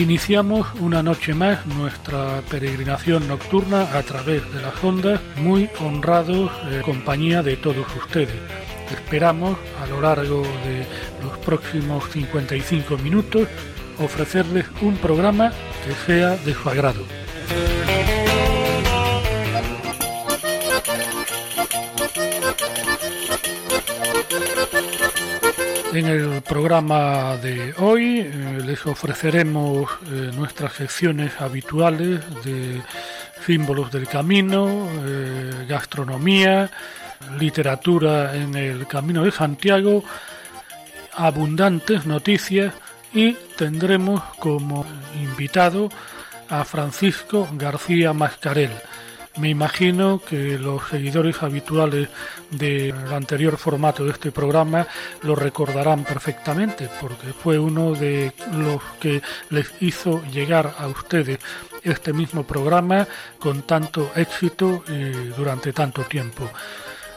[0.00, 6.80] Iniciamos una noche más nuestra peregrinación nocturna a través de las ondas, muy honrados en
[6.80, 8.34] compañía de todos ustedes.
[8.90, 10.86] Esperamos a lo largo de
[11.22, 13.46] los próximos 55 minutos
[13.98, 15.52] ofrecerles un programa
[15.84, 17.04] que sea de su agrado.
[25.92, 32.80] En el programa de hoy eh, les ofreceremos eh, nuestras secciones habituales de
[33.44, 36.70] símbolos del camino, eh, gastronomía,
[37.40, 40.04] literatura en el Camino de Santiago,
[41.16, 42.72] abundantes noticias
[43.12, 44.86] y tendremos como
[45.20, 45.88] invitado
[46.48, 48.70] a Francisco García Mascarel
[49.40, 52.08] me imagino que los seguidores habituales
[52.50, 54.86] del anterior formato de este programa
[55.22, 61.38] lo recordarán perfectamente, porque fue uno de los que les hizo llegar a ustedes
[61.82, 66.50] este mismo programa con tanto éxito y durante tanto tiempo.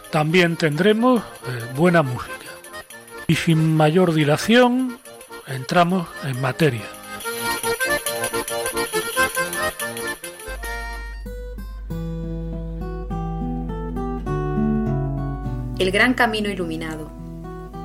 [0.09, 1.25] También tendremos eh,
[1.75, 2.33] buena música.
[3.27, 4.99] Y sin mayor dilación,
[5.47, 7.02] entramos en materia.
[15.83, 17.11] El gran camino iluminado.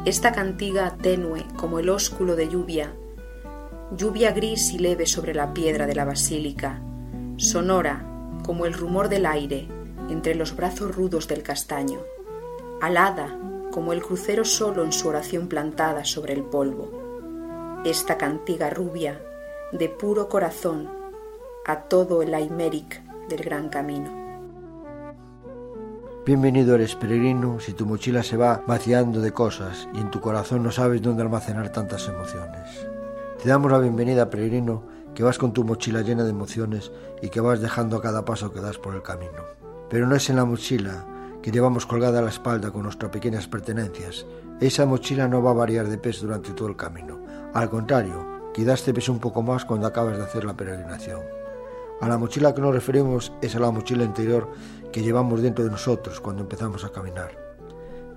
[0.04, 2.94] Esta cantiga tenue como el ósculo de lluvia,
[3.90, 6.80] lluvia gris y leve sobre la piedra de la basílica,
[7.38, 8.06] sonora
[8.44, 9.66] como el rumor del aire
[10.08, 11.98] entre los brazos rudos del castaño,
[12.80, 13.36] alada
[13.72, 17.80] como el crucero solo en su oración plantada sobre el polvo.
[17.84, 19.20] Esta cantiga rubia,
[19.72, 20.88] de puro corazón,
[21.66, 24.27] a todo el aiméric del gran camino.
[26.28, 30.62] Bienvenido eres peregrino si tu mochila se va vaciando de cosas y en tu corazón
[30.62, 32.86] no sabes dónde almacenar tantas emociones.
[33.42, 34.82] Te damos la bienvenida, peregrino,
[35.14, 38.52] que vas con tu mochila llena de emociones y que vas dejando a cada paso
[38.52, 39.42] que das por el camino.
[39.88, 41.06] Pero no es en la mochila
[41.42, 44.26] que llevamos colgada a la espalda con nuestras pequeñas pertenencias.
[44.60, 47.20] Esa mochila no va a variar de peso durante todo el camino.
[47.54, 51.38] Al contrario, quizás te pese un poco más cuando acabas de hacer la peregrinación.
[52.00, 54.48] A la mochila que nos referimos es a la mochila interior
[54.92, 57.36] que llevamos dentro de nosotros cuando empezamos a caminar.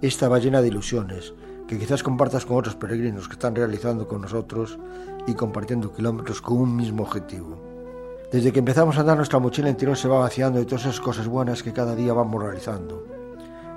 [0.02, 1.34] Esta va llena de ilusiones
[1.68, 4.78] que quizás compartas con otros peregrinos que están realizando con nosotros
[5.26, 7.62] y compartiendo kilómetros con un mismo objetivo.
[8.32, 11.28] Desde que empezamos a andar nuestra mochila interior se va vaciando de todas esas cosas
[11.28, 13.06] buenas que cada día vamos realizando.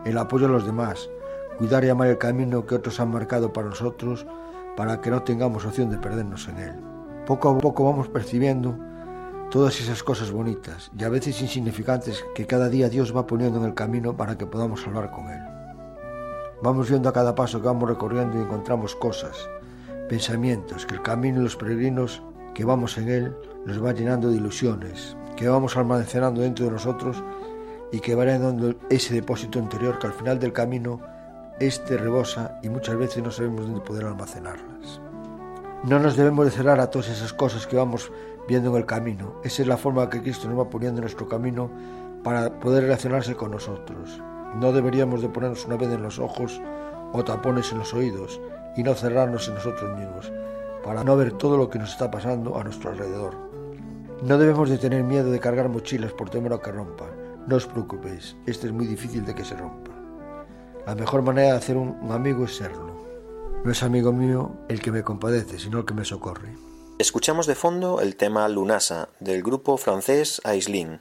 [0.05, 1.09] El apoyo a los demás,
[1.59, 4.27] cuidar y amar el camino que otros han marcado para nosotros
[4.77, 6.75] para que no tengamos opción de perdernos en él.
[7.27, 8.77] Poco a poco vamos percibiendo
[9.51, 13.67] todas esas cosas bonitas y a veces insignificantes que cada día Dios va poniendo en
[13.67, 15.41] el camino para que podamos hablar con Él.
[16.63, 19.49] Vamos viendo a cada paso que vamos recorriendo y encontramos cosas,
[20.09, 22.23] pensamientos, que el camino y los peregrinos
[22.55, 27.23] que vamos en Él nos va llenando de ilusiones, que vamos almacenando dentro de nosotros
[27.93, 31.01] y que va dando ese depósito interior que al final del camino
[31.61, 35.01] este rebosa y muchas veces no sabemos dónde poder almacenarlas.
[35.85, 38.11] No nos debemos de cerrar a todas esas cosas que vamos
[38.49, 39.35] viendo en el camino.
[39.45, 41.71] Esa es la forma que Cristo nos va poniendo en nuestro camino
[42.23, 44.21] para poder relacionarse con nosotros.
[44.57, 46.61] No deberíamos de ponernos una vez en los ojos
[47.13, 48.41] o tapones en los oídos
[48.77, 50.33] y no cerrarnos en nosotros mismos
[50.85, 53.35] para no ver todo lo que nos está pasando a nuestro alrededor.
[54.23, 57.09] No debemos de tener miedo de cargar mochilas por temor a que rompan.
[57.47, 59.91] No os preocupéis, este es muy difícil de que se rompa.
[60.87, 62.95] La mejor manera de hacer un amigo es serlo.
[63.65, 66.55] No es amigo mío el que me compadece, sino el que me socorre.
[66.97, 71.01] Escuchamos de fondo el tema Lunasa del grupo francés Aislin.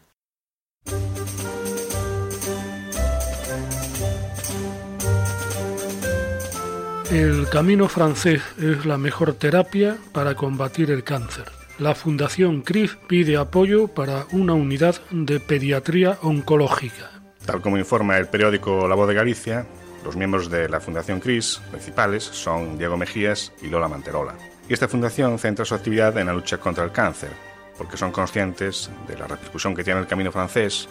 [7.11, 11.45] El camino francés es la mejor terapia para combatir el cáncer.
[11.77, 17.11] La Fundación CRIS pide apoyo para una unidad de pediatría oncológica.
[17.45, 19.67] Tal como informa el periódico La Voz de Galicia,
[20.03, 24.35] los miembros de la Fundación CRIS principales son Diego Mejías y Lola Manterola.
[24.67, 27.31] Y esta fundación centra su actividad en la lucha contra el cáncer,
[27.77, 30.87] porque son conscientes de la repercusión que tiene el camino francés,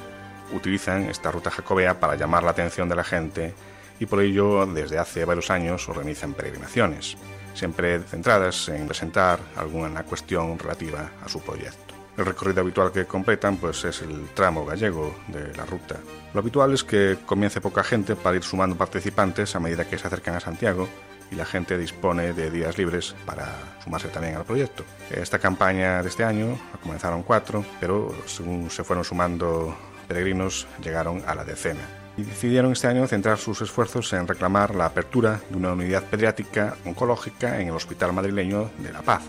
[0.52, 3.54] utilizan esta ruta jacobea para llamar la atención de la gente
[3.98, 7.16] y por ello desde hace varios años organizan peregrinaciones,
[7.54, 11.94] siempre centradas en presentar alguna cuestión relativa a su proyecto.
[12.18, 15.96] El recorrido habitual que completan pues, es el tramo gallego de la ruta.
[16.34, 20.06] Lo habitual es que comience poca gente para ir sumando participantes a medida que se
[20.06, 20.88] acercan a Santiago
[21.32, 23.48] y la gente dispone de días libres para
[23.82, 24.84] sumarse también al proyecto.
[25.10, 29.74] Esta campaña de este año comenzaron cuatro, pero según se fueron sumando
[30.06, 31.80] peregrinos llegaron a la decena.
[32.18, 36.76] Y decidieron este año centrar sus esfuerzos en reclamar la apertura de una unidad pediátrica
[36.84, 39.22] oncológica en el Hospital Madrileño de La Paz.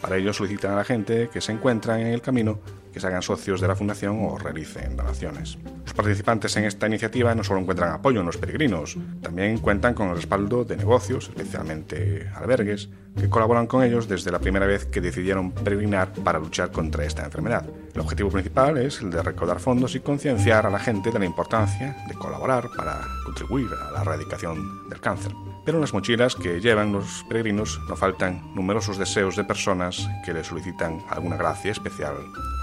[0.00, 2.58] Para ello solicitan a la gente que se encuentran en el camino
[2.92, 5.58] que se hagan socios de la Fundación o realicen donaciones.
[5.84, 10.08] Los participantes en esta iniciativa no solo encuentran apoyo en los peregrinos, también cuentan con
[10.08, 15.00] el respaldo de negocios, especialmente albergues, que colaboran con ellos desde la primera vez que
[15.00, 17.64] decidieron peregrinar para luchar contra esta enfermedad.
[17.94, 21.24] El objetivo principal es el de recaudar fondos y concienciar a la gente de la
[21.24, 25.32] importancia de colaborar para contribuir a la erradicación del cáncer.
[25.64, 30.32] Pero en las mochilas que llevan los peregrinos no faltan numerosos deseos de personas que
[30.32, 32.14] le solicitan alguna gracia especial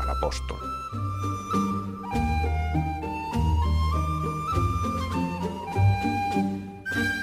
[0.01, 0.57] al apóstol.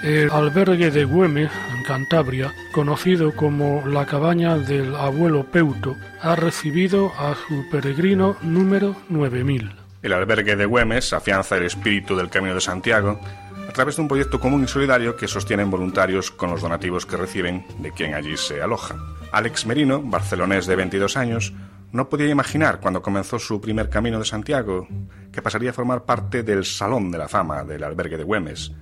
[0.04, 1.50] El albergue de Güemes,
[1.84, 9.70] Cantabria, conocido como la cabaña del abuelo Peuto, ha recibido a su peregrino número 9000.
[10.02, 13.20] El albergue de Güemes afianza el espíritu del Camino de Santiago
[13.68, 17.16] a través de un proyecto común y solidario que sostienen voluntarios con los donativos que
[17.16, 18.96] reciben de quien allí se aloja.
[19.32, 21.52] Alex Merino, barcelonés de 22 años,
[21.92, 24.88] no podía imaginar cuando comenzó su primer camino de Santiago
[25.30, 28.72] que pasaría a formar parte del Salón de la Fama del albergue de Güemes,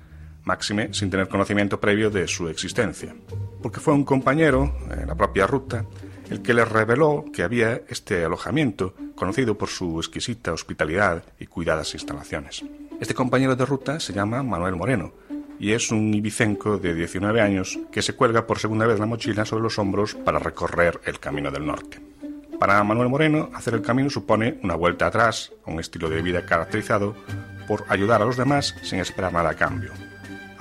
[0.45, 3.15] máxime sin tener conocimiento previo de su existencia,
[3.63, 5.85] porque fue un compañero en la propia ruta
[6.31, 11.93] el que le reveló que había este alojamiento, conocido por su exquisita hospitalidad y cuidadas
[11.95, 12.65] instalaciones.
[13.01, 15.13] Este compañero de ruta se llama Manuel Moreno
[15.59, 19.45] y es un ibicenco de 19 años que se cuelga por segunda vez la mochila
[19.45, 22.01] sobre los hombros para recorrer el Camino del Norte.
[22.59, 27.15] Para Manuel Moreno, hacer el camino supone una vuelta atrás, un estilo de vida caracterizado
[27.67, 29.93] por ayudar a los demás sin esperar nada a cambio,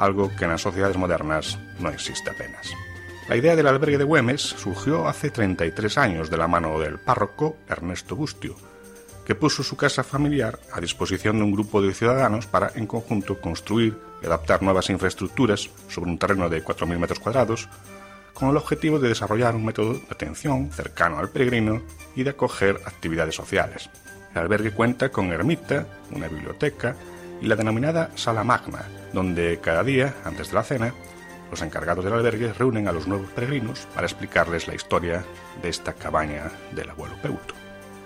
[0.02, 2.72] algo que en las sociedades modernas no existe apenas.
[3.30, 7.56] La idea del albergue de Güemes surgió hace 33 años de la mano del párroco
[7.70, 8.56] Ernesto Bustio,
[9.26, 13.40] que puso su casa familiar a disposición de un grupo de ciudadanos para, en conjunto,
[13.40, 17.70] construir y adaptar nuevas infraestructuras sobre un terreno de 4.000 metros cuadrados,
[18.34, 21.84] con el objetivo de desarrollar un método de atención cercano al peregrino
[22.16, 23.90] y de acoger actividades sociales.
[24.34, 26.96] El albergue cuenta con ermita, una biblioteca
[27.40, 30.94] y la denominada sala magna, donde cada día, antes de la cena,
[31.50, 35.26] los encargados del albergue reúnen a los nuevos peregrinos para explicarles la historia
[35.62, 37.54] de esta cabaña del abuelo Peuto.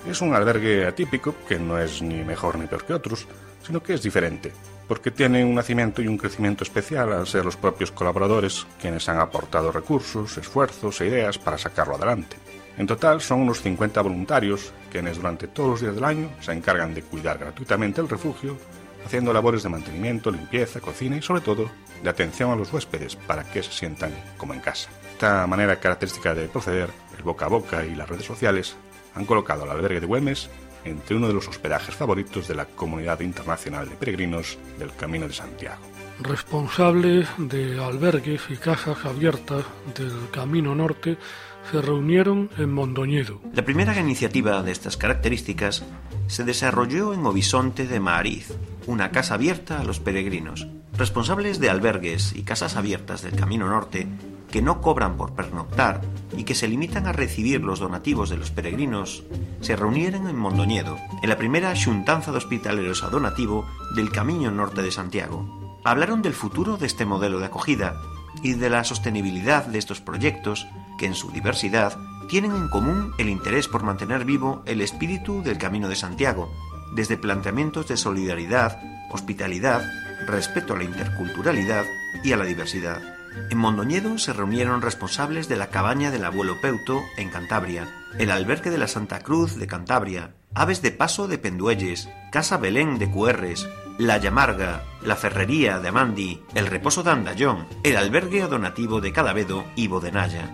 [0.10, 3.28] Es un albergue atípico que no es ni mejor ni peor que otros,
[3.63, 4.52] sino que es diferente,
[4.88, 9.19] porque tiene un nacimiento y un crecimiento especial al ser los propios colaboradores quienes han
[9.19, 12.38] aportado recursos, esfuerzos e ideas para sacarlo adelante.
[12.78, 16.94] En total son unos 50 voluntarios quienes durante todos los días del año se encargan
[16.94, 18.57] de cuidar gratuitamente el refugio
[19.06, 21.69] haciendo labores de mantenimiento, limpieza, cocina y sobre todo
[22.04, 24.90] de atención a los huéspedes para que se sientan como en casa.
[25.12, 28.76] Esta manera característica de proceder, el boca a boca y las redes sociales,
[29.14, 30.50] han colocado al albergue de Güemes
[30.83, 35.33] entre uno de los hospedajes favoritos de la comunidad internacional de peregrinos del Camino de
[35.33, 35.81] Santiago.
[36.19, 39.66] Responsables de albergues y casas abiertas
[39.98, 41.18] del Camino Norte
[41.69, 43.42] se reunieron en Mondoñedo.
[43.54, 45.84] La primera iniciativa de estas características
[46.28, 48.54] se desarrolló en Obisonte de Maariz,
[48.88, 50.68] una casa abierta a los peregrinos.
[50.98, 54.07] Responsables de albergues y casas abiertas del Camino Norte
[54.50, 56.00] que no cobran por pernoctar
[56.38, 59.24] y que se limitan a recibir los donativos de los peregrinos,
[59.60, 63.66] se reunieron en Mondoñedo, en la primera xuntanza de hospitaleros a donativo
[63.98, 65.65] del Camino Norte de Santiago.
[65.85, 68.01] Hablaron del futuro de este modelo de acogida
[68.42, 71.95] y de la sostenibilidad de estos proyectos que en su diversidad
[72.27, 76.51] tienen en común el interés por mantener vivo el espíritu del Camino de Santiago,
[76.95, 78.80] desde planteamientos de solidaridad,
[79.11, 79.83] hospitalidad,
[80.25, 81.85] respeto a la interculturalidad
[82.23, 83.04] y a la diversidad.
[83.51, 87.87] En Mondoñedo se reunieron responsables de la cabaña del abuelo Peuto en Cantabria,
[88.18, 92.97] el albergue de la Santa Cruz de Cantabria, Aves de Paso de Penduelles, Casa Belén
[92.97, 98.99] de Cuerres, La Llamarga, la Ferrería de Amandi, el Reposo de Andallón, el albergue donativo
[98.99, 100.54] de Cadavedo y Bodenaya.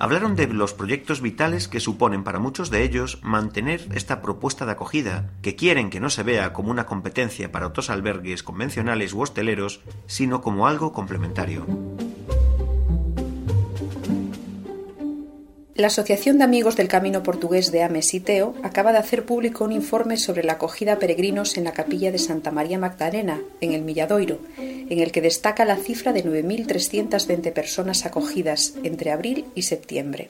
[0.00, 4.72] Hablaron de los proyectos vitales que suponen para muchos de ellos mantener esta propuesta de
[4.72, 9.20] acogida, que quieren que no se vea como una competencia para otros albergues convencionales u
[9.20, 11.66] hosteleros, sino como algo complementario.
[15.80, 19.64] La Asociación de Amigos del Camino Portugués de Ames y Teo acaba de hacer público
[19.64, 23.72] un informe sobre la acogida a peregrinos en la capilla de Santa María Magdalena, en
[23.72, 29.62] el Milladoiro, en el que destaca la cifra de 9.320 personas acogidas entre abril y
[29.62, 30.28] septiembre.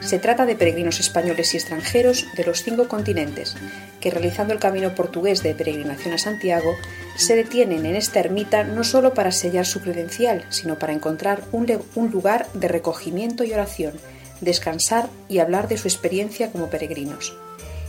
[0.00, 3.56] Se trata de peregrinos españoles y extranjeros de los cinco continentes,
[4.02, 6.74] que realizando el camino portugués de peregrinación a Santiago,
[7.16, 11.66] se detienen en esta ermita no solo para sellar su credencial, sino para encontrar un,
[11.94, 13.94] un lugar de recogimiento y oración,
[14.40, 17.36] descansar y hablar de su experiencia como peregrinos.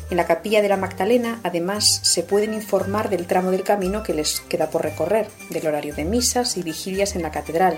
[0.10, 4.16] En la capilla de la Magdalena, además, se pueden informar del tramo del camino que
[4.16, 7.78] les queda por recorrer, del horario de misas y vigilias en la catedral,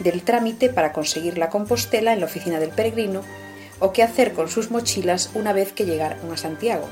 [0.00, 3.22] del trámite para conseguir la compostela en la oficina del peregrino
[3.78, 6.88] o qué hacer con sus mochilas una vez que llegaron a Santiago.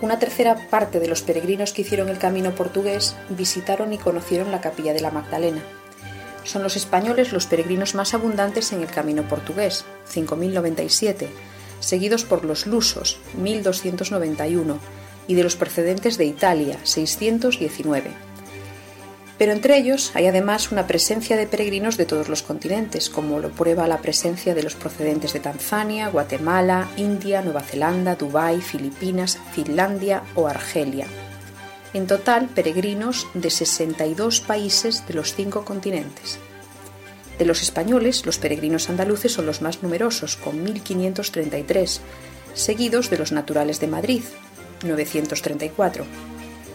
[0.00, 4.60] Una tercera parte de los peregrinos que hicieron el camino portugués visitaron y conocieron la
[4.60, 5.62] capilla de la Magdalena.
[6.44, 11.28] Son los españoles los peregrinos más abundantes en el camino portugués, 5.097,
[11.80, 14.76] seguidos por los lusos, 1.291,
[15.28, 18.10] y de los precedentes de Italia, 619
[19.42, 23.50] pero entre ellos hay además una presencia de peregrinos de todos los continentes, como lo
[23.50, 30.22] prueba la presencia de los procedentes de Tanzania, Guatemala, India, Nueva Zelanda, Dubái, Filipinas, Finlandia
[30.36, 31.08] o Argelia.
[31.94, 36.38] En total, peregrinos de 62 países de los cinco continentes.
[37.38, 42.00] De los españoles, los peregrinos andaluces son los más numerosos, con 1.533,
[42.54, 44.22] seguidos de los naturales de Madrid,
[44.84, 46.04] 934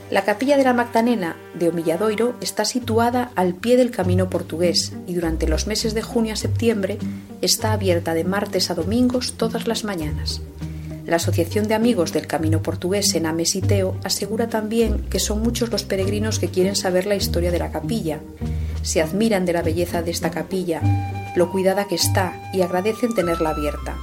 [0.09, 5.13] la capilla de la Magdalena de Omilladoiro está situada al pie del camino portugués y
[5.13, 6.97] durante los meses de junio a septiembre
[7.41, 10.41] está abierta de martes a domingos todas las mañanas.
[11.07, 15.83] La Asociación de Amigos del Camino Portugués en Amesiteo asegura también que son muchos los
[15.83, 18.19] peregrinos que quieren saber la historia de la capilla.
[18.81, 20.81] Se admiran de la belleza de esta capilla,
[21.37, 23.95] lo cuidada que está y agradecen tenerla abierta.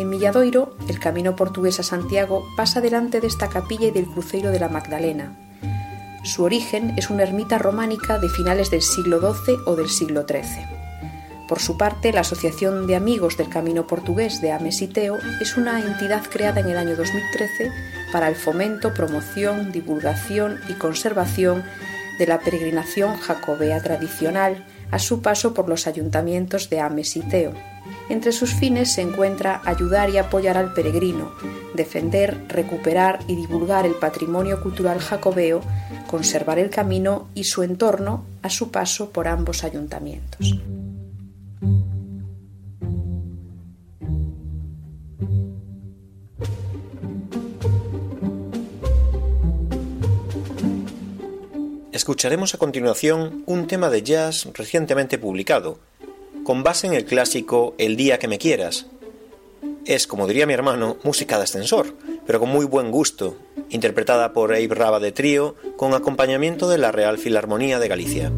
[0.00, 4.50] En Milladoiro, el camino portugués a Santiago pasa delante de esta capilla y del cruceiro
[4.50, 5.38] de la Magdalena.
[6.24, 10.75] Su origen es una ermita románica de finales del siglo XII o del siglo XIII.
[11.48, 16.24] Por su parte, la Asociación de Amigos del Camino Portugués de Amesiteo es una entidad
[16.24, 17.70] creada en el año 2013
[18.12, 21.64] para el fomento, promoción, divulgación y conservación
[22.18, 27.52] de la peregrinación jacobea tradicional a su paso por los ayuntamientos de Amesiteo,
[28.08, 31.32] entre sus fines se encuentra ayudar y apoyar al peregrino,
[31.74, 35.60] defender, recuperar y divulgar el patrimonio cultural jacobeo,
[36.06, 40.56] conservar el camino y su entorno a su paso por ambos ayuntamientos.
[51.92, 55.78] Escucharemos a continuación un tema de jazz recientemente publicado,
[56.44, 58.86] con base en el clásico El día que me quieras.
[59.86, 61.94] Es, como diría mi hermano, música de ascensor,
[62.26, 63.36] pero con muy buen gusto,
[63.70, 68.30] interpretada por Abe Raba de Trío, con acompañamiento de la Real Filarmonía de Galicia.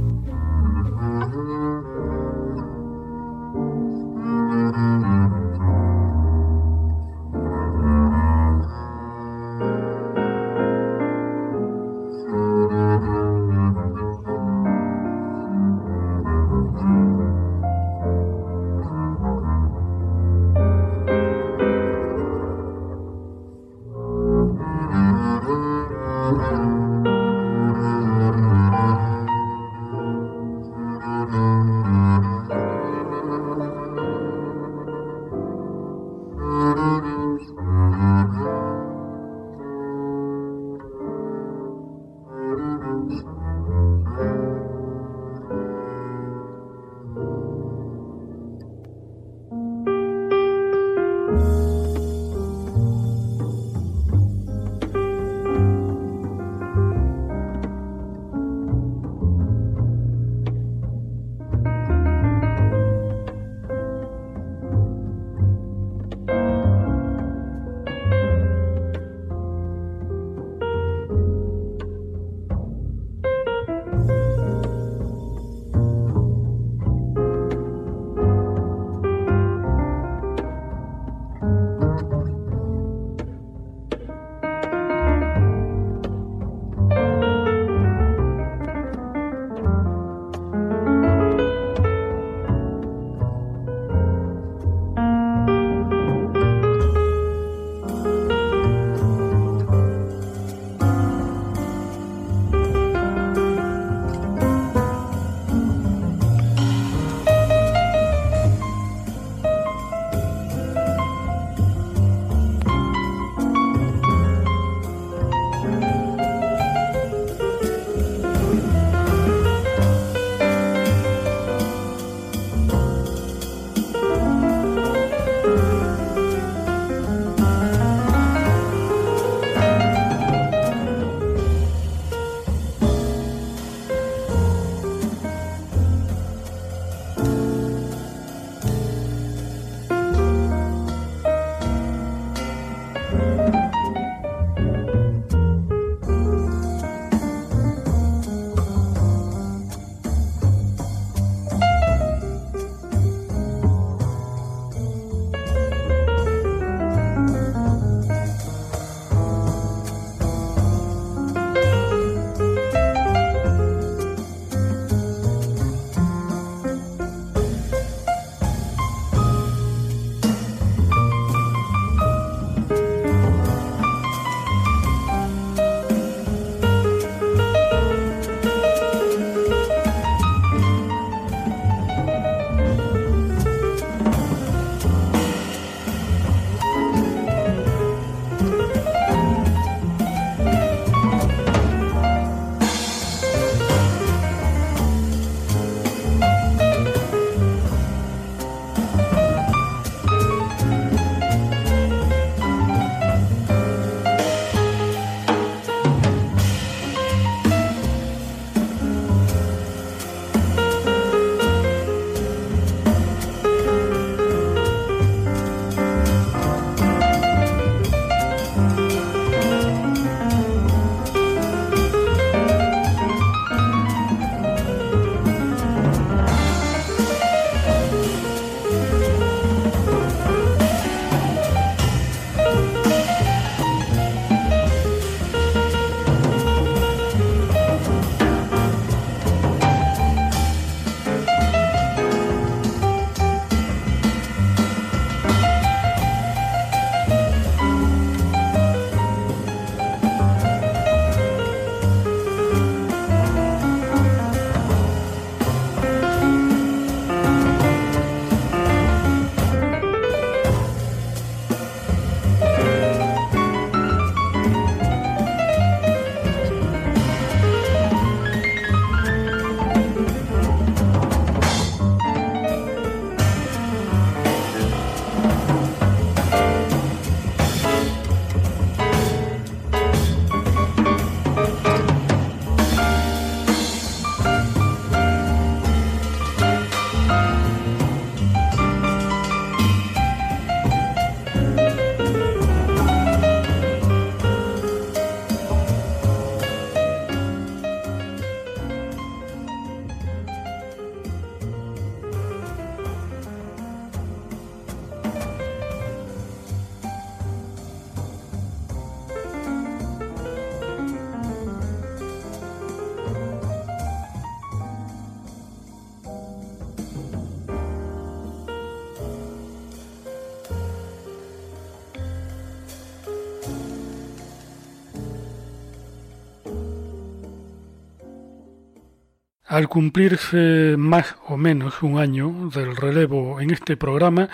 [329.59, 334.29] Al cumplirse más o menos un año del relevo en este programa,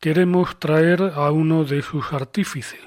[0.00, 2.80] queremos traer a uno de sus artífices,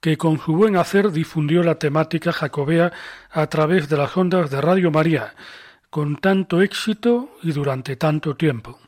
[0.00, 2.90] que con su buen hacer difundió la temática jacobea
[3.30, 5.34] a través de las ondas de Radio María,
[5.90, 8.78] con tanto éxito y durante tanto tiempo.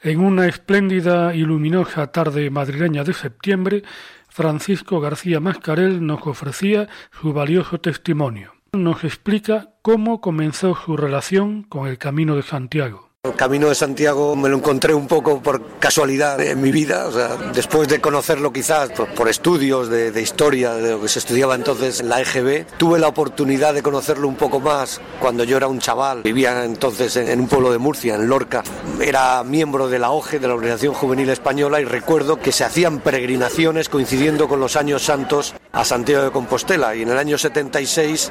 [0.00, 3.82] En una espléndida y luminosa tarde madrileña de septiembre,
[4.28, 6.88] Francisco García Mascarel nos ofrecía
[7.20, 13.08] su valioso testimonio nos explica cómo comenzó su relación con el Camino de Santiago.
[13.24, 17.12] El Camino de Santiago me lo encontré un poco por casualidad en mi vida, o
[17.12, 21.98] sea, después de conocerlo quizás por, estudios de, historia, de lo que se estudiaba entonces
[21.98, 25.80] en la EGB, tuve la oportunidad de conocerlo un poco más cuando yo era un
[25.80, 28.62] chaval, vivía entonces en, en un pueblo de Murcia, en Lorca,
[29.00, 33.00] era miembro de la OGE, de la Organización Juvenil Española, y recuerdo que se hacían
[33.00, 38.30] peregrinaciones coincidiendo con los años santos a Santiago de Compostela, y en el año 76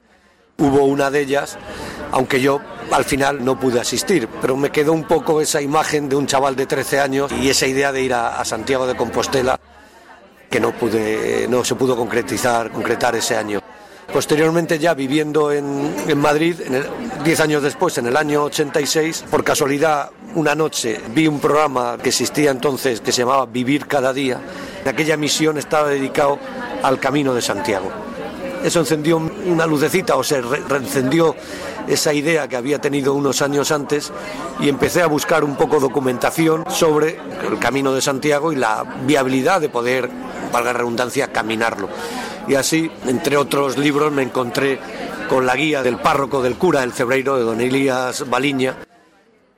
[0.59, 1.57] hubo una de ellas,
[2.11, 2.59] aunque yo
[2.91, 6.55] al final no pude asistir, pero me quedó un poco esa imagen de un chaval
[6.55, 9.59] de 13 años y esa idea de ir a, Santiago de Compostela
[10.49, 13.59] que no pude, no se pudo concretizar, concretar ese año.
[14.11, 16.55] Posteriormente ya viviendo en, Madrid,
[17.25, 22.09] diez años después, en el año 86, por casualidad una noche vi un programa que
[22.09, 24.39] existía entonces que se llamaba Vivir cada día.
[24.81, 26.39] En aquella misión estaba dedicado
[26.83, 27.91] al Camino de Santiago
[28.63, 31.35] eso encendió una lucecita o se reencendió
[31.87, 34.11] esa idea que había tenido unos años antes
[34.59, 39.61] y empecé a buscar un poco documentación sobre el camino de Santiago y la viabilidad
[39.61, 40.09] de poder,
[40.51, 41.89] valga la redundancia, caminarlo.
[42.47, 44.79] Y así, entre otros libros, me encontré
[45.29, 48.77] con la guía del párroco del cura del Cebreiro de don Elías Baliña,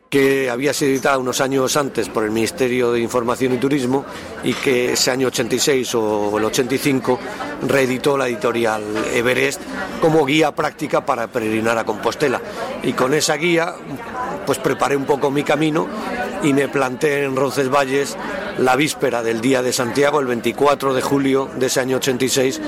[0.10, 4.06] que había sido editada unos años antes por el Ministerio de Información y Turismo
[4.44, 7.20] y que ese año 86 o el 85
[7.68, 8.82] reeditó la editorial
[9.14, 9.62] Everest
[10.02, 12.42] como guía práctica para peregrinar a Compostela.
[12.82, 13.76] Y con esa guía
[14.46, 15.88] pues preparé un poco mi camino
[16.44, 18.18] y me planté en Roncesvalles
[18.58, 22.62] la víspera del Día de Santiago, el 24 de julio de ese año 86,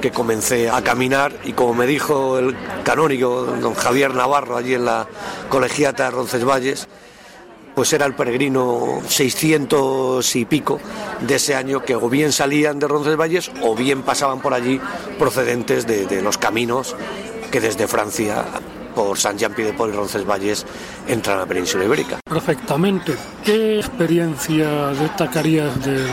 [0.00, 4.84] que comencé a caminar y como me dijo el canónigo don Javier Navarro allí en
[4.84, 5.06] la
[5.48, 6.88] colegiata de Roncesvalles,
[7.74, 10.78] pues era el peregrino 600 y pico
[11.20, 14.80] de ese año que o bien salían de Roncesvalles o bien pasaban por allí
[15.18, 16.94] procedentes de, de los caminos
[17.50, 18.44] que desde Francia
[18.94, 20.66] por San Jean Pied de Port y Roncesvalles
[21.08, 22.20] entran a la península ibérica.
[22.24, 23.14] Perfectamente.
[23.44, 26.06] ¿Qué experiencia destacarías del,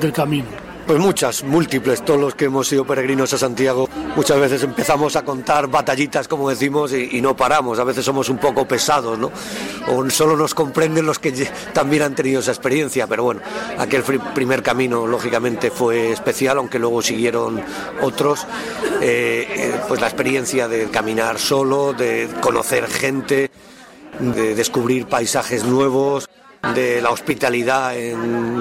[0.00, 0.69] del camino?
[0.90, 5.22] Pues muchas, múltiples, todos los que hemos sido peregrinos a Santiago, muchas veces empezamos a
[5.22, 9.30] contar batallitas, como decimos, y, no paramos, a veces somos un poco pesados, ¿no?
[9.86, 11.30] O solo nos comprenden los que
[11.72, 13.40] también han tenido esa experiencia, pero bueno,
[13.78, 17.62] aquel primer camino lógicamente fue especial, aunque luego siguieron
[18.02, 18.44] otros,
[19.00, 23.52] eh, eh, pues la experiencia de caminar solo, de conocer gente,
[24.18, 26.28] de descubrir paisajes nuevos,
[26.74, 27.94] de la hospitalidad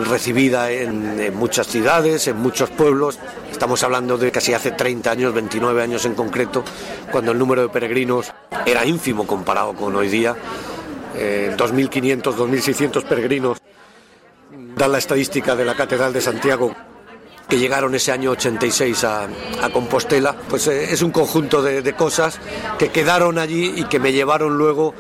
[0.06, 3.20] recibida en, muchas ciudades, en muchos pueblos.
[3.52, 6.64] Estamos hablando de casi hace 30 años, 29 años en concreto,
[7.12, 8.32] cuando el número de peregrinos
[8.66, 10.36] era ínfimo comparado con hoy día.
[11.16, 13.58] 2.500, 2.600 peregrinos
[14.76, 16.74] dan la estadística de la Catedral de Santiago
[17.50, 19.28] que llegaron ese año 86 a,
[19.74, 22.40] Compostela, pues eh, es un conjunto de, cosas
[22.78, 24.94] que quedaron allí y que me llevaron luego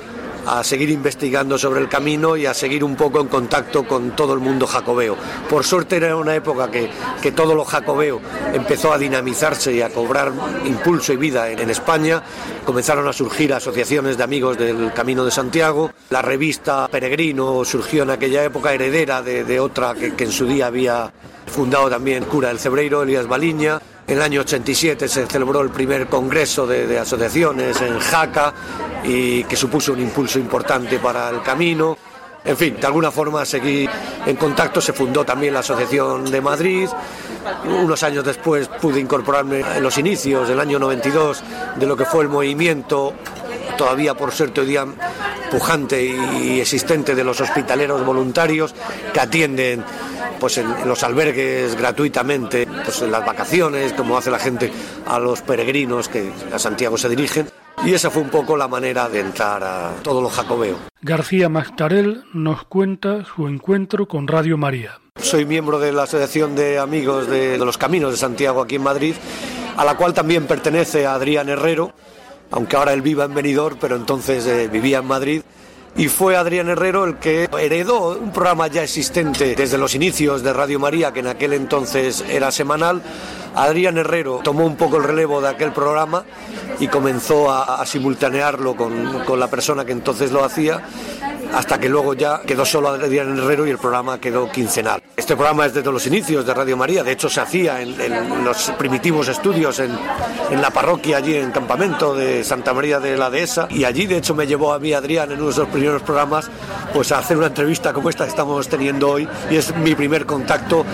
[0.57, 4.33] a seguir investigando sobre el camino y a seguir un poco en contacto con todo
[4.33, 5.15] el mundo jacobeo.
[5.49, 6.89] Por suerte era una época que,
[7.21, 8.19] que todo lo jacobeo
[8.53, 10.31] empezó a dinamizarse y a cobrar
[10.65, 12.23] impulso y vida en, España.
[12.65, 15.91] Comenzaron a surgir asociaciones de amigos del Camino de Santiago.
[16.09, 21.11] La revista Peregrino surgió en aquella época heredera de, otra que, en su día había
[21.45, 23.79] fundado también cura del Cebreiro, Elías Baliña.
[24.09, 28.51] En el año 87 se celebró el primer congreso de, asociaciones en Jaca
[29.03, 31.95] y que supuso un impulso importante para el camino.
[32.43, 33.87] En fin, de alguna forma seguí
[34.25, 36.89] en contacto, se fundó también la Asociación de Madrid.
[37.65, 41.43] Unos años después pude incorporarme en los inicios del año 92
[41.75, 43.13] de lo que fue el movimiento,
[43.77, 44.87] todavía por ser día
[45.51, 48.73] pujante y existente de los hospitaleros voluntarios
[49.13, 49.83] que atienden
[50.39, 54.71] pues en, los albergues gratuitamente, pues en las vacaciones, como hace la gente
[55.05, 57.47] a los peregrinos que a Santiago se dirigen.
[57.85, 60.75] Y esa fue un poco la manera de entrar a todo lo jacobeo.
[60.99, 64.99] García Mastarel nos cuenta su encuentro con Radio María.
[65.21, 69.13] Soy miembro de la Asociación de Amigos de, los Caminos de Santiago aquí en Madrid,
[69.77, 71.93] a la cual también pertenece Adrián Herrero,
[72.49, 75.43] aunque ahora él viva en Benidorm, pero entonces eh, vivía en Madrid
[75.99, 80.53] y fue Adrián Herrero el que heredó un programa ya existente desde los inicios de
[80.53, 83.01] Radio María, que en aquel entonces era semanal,
[83.53, 86.23] Adrián Herrero tomó un poco el relevo de aquel programa
[86.79, 90.81] y comenzó a, simultanearlo con, con la persona que entonces lo hacía
[91.53, 95.01] hasta que luego ya quedó solo Adrián Herrero y el programa quedó quincenal.
[95.17, 97.95] Este programa es desde los inicios de Radio María, de hecho se hacía en,
[98.43, 99.91] los primitivos estudios en,
[100.51, 104.17] en, la parroquia allí en campamento de Santa María de la Dehesa y allí de
[104.17, 106.49] hecho me llevó a mí Adrián en uno de los primeros programas
[106.93, 110.85] pues hacer una entrevista como esta que estamos teniendo hoy y es mi primer contacto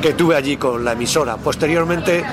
[0.00, 1.36] que tuve allí con la emisora.
[1.36, 2.24] Posteriormente,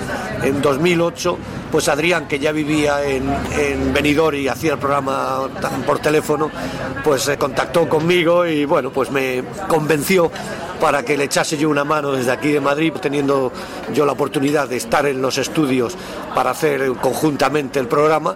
[0.44, 1.38] en 2008,
[1.72, 3.24] pues Adrián, que ya vivía en,
[3.58, 5.48] en Benidorm y hacía el programa
[5.86, 6.50] por teléfono,
[7.04, 10.32] pues se contactó conmigo y bueno, pues me convenció
[10.80, 13.52] para que le echase yo una mano desde aquí de Madrid, teniendo
[13.94, 15.96] yo la oportunidad de estar en los estudios
[16.36, 18.36] para hacer conjuntamente el programa.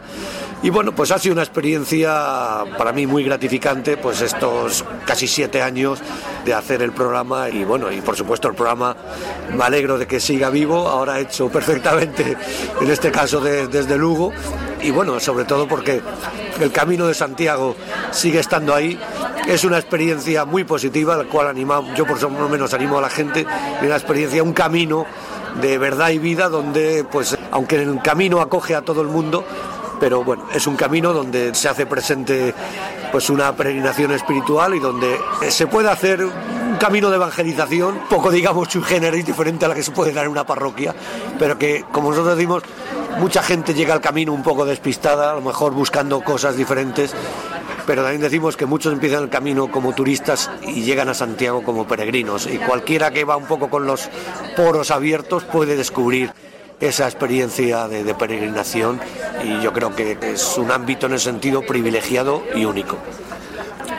[0.63, 5.61] Y bueno, pues ha sido una experiencia para mí muy gratificante, pues estos casi siete
[5.61, 5.99] años
[6.45, 7.49] de hacer el programa.
[7.49, 8.95] Y bueno, y por supuesto el programa
[9.55, 12.37] me alegro de que siga vivo, ahora hecho perfectamente,
[12.79, 14.31] en este caso desde Lugo,
[14.83, 16.01] y bueno, sobre todo porque
[16.59, 17.75] el Camino de Santiago
[18.11, 18.99] sigue estando ahí.
[19.47, 23.09] Es una experiencia muy positiva, la cual anima, yo por lo menos animo a la
[23.09, 23.45] gente,
[23.81, 25.05] una experiencia, un camino
[25.59, 29.43] de verdad y vida donde, pues, aunque el camino acoge a todo el mundo,
[29.99, 32.53] pero bueno, es un camino donde se hace presente
[33.11, 36.25] pues una peregrinación espiritual y donde se puede hacer
[36.81, 40.25] camino de evangelización, poco digamos su género y diferente a la que se puede dar
[40.25, 40.95] en una parroquia,
[41.37, 42.63] pero que como nosotros decimos,
[43.19, 47.13] mucha gente llega al camino un poco despistada, a lo mejor buscando cosas diferentes,
[47.85, 51.85] pero también decimos que muchos empiezan el camino como turistas y llegan a Santiago como
[51.85, 54.09] peregrinos y cualquiera que va un poco con los
[54.57, 56.33] poros abiertos puede descubrir
[56.79, 58.99] esa experiencia de, peregrinación
[59.43, 62.97] y yo creo que es un ámbito en el sentido privilegiado y único.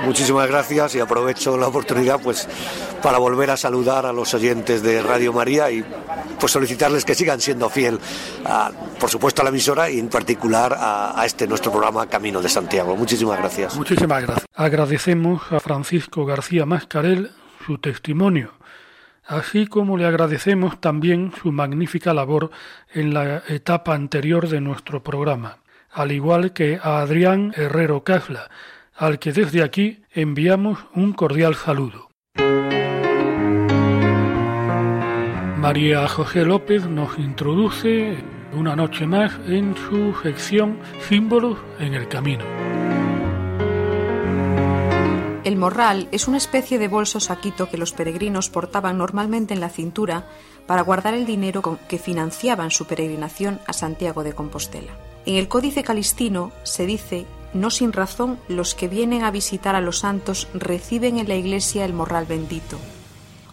[0.04, 2.48] Muchísimas gracias y aprovecho la oportunidad pues
[3.02, 5.84] para volver a saludar a los oyentes de Radio María y
[6.38, 7.98] pues solicitarles que sigan siendo fiel
[8.44, 12.42] a, por supuesto a la emisora y en particular a, a este nuestro programa Camino
[12.42, 12.96] de Santiago.
[12.96, 13.76] Muchísimas gracias.
[13.76, 14.46] Muchísimas gracias.
[14.54, 17.30] Agradecemos a Francisco García Mascarel
[17.66, 18.52] su testimonio
[19.26, 22.50] así como le agradecemos también su magnífica labor
[22.92, 25.58] en la etapa anterior de nuestro programa,
[25.90, 28.50] al igual que a Adrián Herrero Casla,
[28.94, 32.10] al que desde aquí enviamos un cordial saludo.
[35.58, 38.16] María José López nos introduce
[38.52, 40.78] una noche más en su sección
[41.08, 42.44] Símbolos en el Camino.
[45.44, 49.70] El morral es una especie de bolso saquito que los peregrinos portaban normalmente en la
[49.70, 50.26] cintura
[50.66, 54.92] para guardar el dinero con que financiaban su peregrinación a Santiago de Compostela.
[55.26, 59.80] En el Códice Calistino se dice, no sin razón, los que vienen a visitar a
[59.80, 62.78] los santos reciben en la iglesia el morral bendito.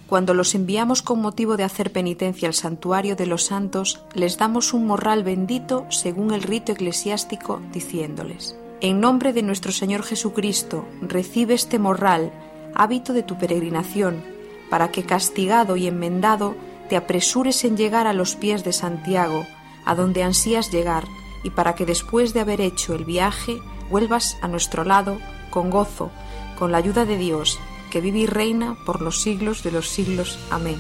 [0.08, 4.74] Cuando los enviamos con motivo de hacer penitencia al santuario de los santos, les damos
[4.74, 11.54] un morral bendito según el rito eclesiástico, diciéndoles, en nombre de nuestro Señor Jesucristo, recibe
[11.54, 12.32] este morral,
[12.74, 14.24] hábito de tu peregrinación,
[14.70, 16.56] para que castigado y enmendado
[16.90, 19.46] te apresures en llegar a los pies de Santiago,
[19.86, 21.06] a donde ansías llegar,
[21.44, 23.60] y para que después de haber hecho el viaje
[23.90, 26.12] vuelvas a nuestro lado con gozo,
[26.58, 30.40] con la ayuda de Dios, que vive y reina por los siglos de los siglos.
[30.52, 30.80] Amén.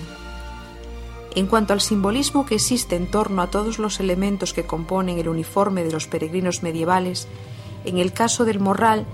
[1.36, 5.30] En cuanto al simbolismo que existe en torno a todos los elementos que componen el
[5.30, 7.28] uniforme de los peregrinos medievales,
[7.86, 9.06] en el caso del morral,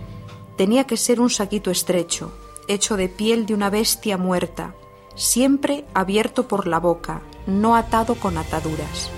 [0.55, 2.31] tenía que ser un saquito estrecho,
[2.67, 4.73] hecho de piel de una bestia muerta,
[5.15, 9.09] siempre abierto por la boca, no atado con ataduras.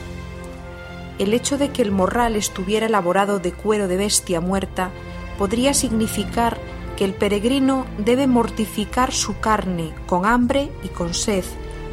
[1.20, 4.92] El hecho de que el morral estuviera elaborado de cuero de bestia muerta
[5.38, 6.60] podría significar
[6.96, 11.46] que el peregrino debe mortificar su carne con hambre y con sed,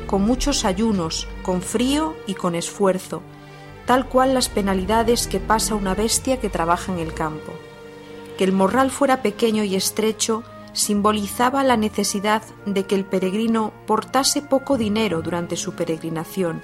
[0.06, 3.22] con muchos ayunos, con frío y con esfuerzo,
[3.86, 7.52] tal cual las penalidades que pasa una bestia que trabaja en el campo.
[8.38, 14.42] Que el morral fuera pequeño y estrecho simbolizaba la necesidad de que el peregrino portase
[14.42, 16.62] poco dinero durante su peregrinación,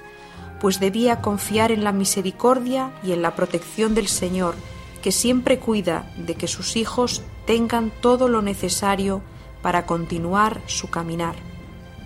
[0.61, 4.53] pues debía confiar en la misericordia y en la protección del Señor,
[5.01, 9.23] que siempre cuida de que sus hijos tengan todo lo necesario
[9.63, 11.35] para continuar su caminar.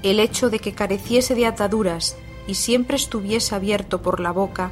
[0.03, 2.15] El hecho de que careciese de ataduras
[2.47, 4.71] y siempre estuviese abierto por la boca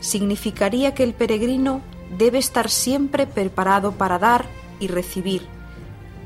[0.00, 1.80] significaría que el peregrino
[2.18, 4.44] debe estar siempre preparado para dar
[4.78, 5.46] y recibir.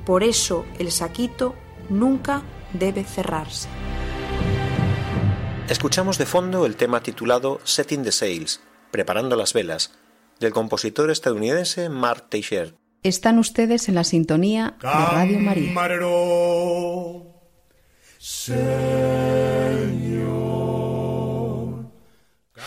[0.04, 1.54] Por eso el saquito
[1.88, 3.68] nunca debe cerrarse.
[5.70, 9.92] Escuchamos de fondo el tema titulado Setting the Sails, Preparando las velas,
[10.40, 12.72] del compositor estadounidense Mark Teixeira.
[13.04, 15.72] Están ustedes en la sintonía de Radio María.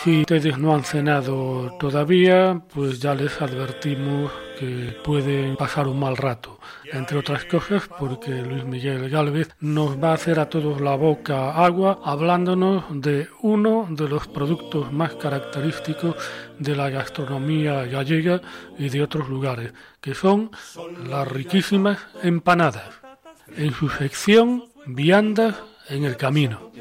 [0.04, 6.18] Si ustedes no han cenado todavía, pues ya les advertimos que pueden pasar un mal
[6.18, 6.60] rato.
[6.92, 11.56] Entre otras cosas, porque Luis Miguel Gálvez nos va a hacer a todos la boca
[11.56, 16.18] agua hablándonos de uno de los productos más característicos
[16.60, 18.42] de la gastronomía gallega
[18.78, 20.52] y de otros lugares, que son
[21.08, 22.90] las riquísimas empanadas.
[23.56, 25.56] En su sección, viandas
[25.88, 26.72] en el camino.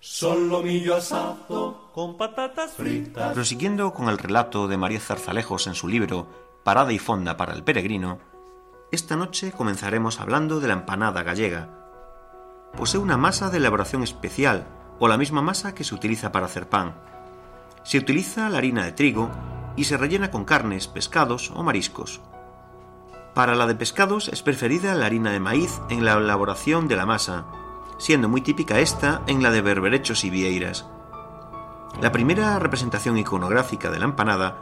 [0.00, 3.32] Solomillo asado con patatas fritas.
[3.34, 6.28] Prosiguiendo con el relato de María Zarzalejos en su libro
[6.62, 8.20] Parada y Fonda para el Peregrino,
[8.92, 11.70] esta noche comenzaremos hablando de la empanada gallega.
[12.76, 14.68] Posee una masa de elaboración especial,
[15.00, 16.94] o la misma masa que se utiliza para hacer pan.
[17.82, 19.28] Se utiliza la harina de trigo
[19.74, 22.20] y se rellena con carnes, pescados o mariscos.
[23.34, 27.06] Para la de pescados es preferida la harina de maíz en la elaboración de la
[27.06, 27.46] masa,
[27.98, 30.86] siendo muy típica esta en la de berberechos y vieiras.
[32.00, 34.58] La primera representación iconográfica de la empanada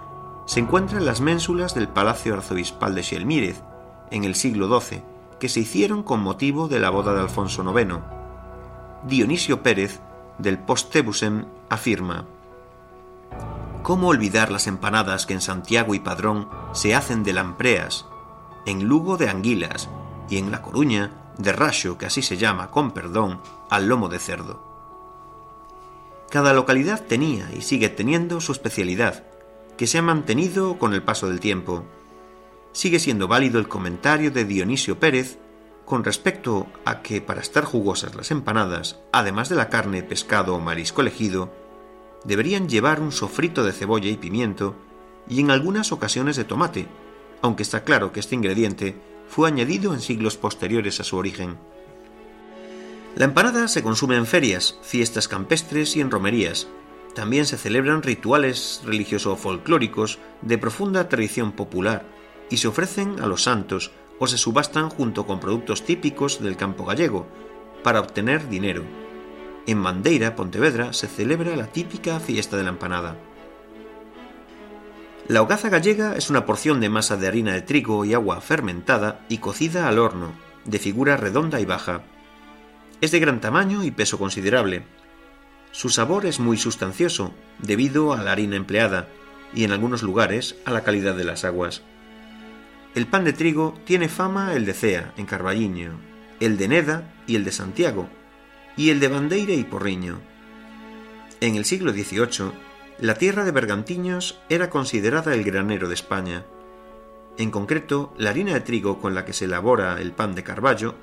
[0.46, 3.62] se encuentra en las ménsulas del Palacio Arzobispal de Xielmírez,
[4.10, 5.02] en el siglo XII,
[5.38, 7.96] que se hicieron con motivo de la boda de Alfonso IX.
[9.04, 10.00] Dionisio Pérez,
[10.38, 12.24] del Postebusem, afirma:
[13.82, 18.06] ¿Cómo olvidar las empanadas que en Santiago y Padrón se hacen de lampreas,
[18.64, 19.90] en Lugo de anguilas
[20.30, 24.20] y en La Coruña de racho, que así se llama, con perdón, al lomo de
[24.20, 24.65] cerdo.
[26.36, 29.24] Cada localidad tenía y sigue teniendo su especialidad,
[29.78, 31.86] que se ha mantenido con el paso del tiempo.
[32.72, 35.38] Sigue siendo válido el comentario de Dionisio Pérez
[35.86, 40.60] con respecto a que para estar jugosas las empanadas, además de la carne, pescado o
[40.60, 41.54] marisco elegido,
[42.26, 44.76] deberían llevar un sofrito de cebolla y pimiento
[45.26, 46.86] y en algunas ocasiones de tomate,
[47.40, 48.94] aunque está claro que este ingrediente
[49.26, 51.56] fue añadido en siglos posteriores a su origen.
[53.16, 56.68] La empanada se consume en ferias, fiestas campestres y en romerías.
[57.14, 62.04] También se celebran rituales religioso-folclóricos de profunda tradición popular
[62.50, 66.84] y se ofrecen a los santos o se subastan junto con productos típicos del campo
[66.84, 67.26] gallego
[67.82, 68.82] para obtener dinero.
[69.66, 73.16] En Mandeira, Pontevedra, se celebra la típica fiesta de la empanada.
[75.26, 79.24] La hogaza gallega es una porción de masa de harina de trigo y agua fermentada
[79.30, 80.34] y cocida al horno,
[80.66, 82.02] de figura redonda y baja.
[83.00, 84.84] Es de gran tamaño y peso considerable.
[85.70, 89.08] Su sabor es muy sustancioso, debido a la harina empleada,
[89.54, 91.82] y en algunos lugares a la calidad de las aguas.
[92.94, 96.00] El pan de trigo tiene fama el de Cea, en Carballiño,
[96.40, 98.08] el de Neda y el de Santiago,
[98.76, 100.20] y el de Bandeira y Porriño.
[101.40, 102.52] En el siglo XVIII,
[102.98, 106.46] la tierra de Bergantiños era considerada el granero de España.
[107.36, 110.94] En concreto, la harina de trigo con la que se elabora el pan de Carballo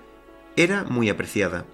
[0.56, 1.66] era muy apreciada.